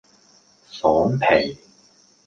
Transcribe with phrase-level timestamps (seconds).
[0.71, 1.59] 爽皮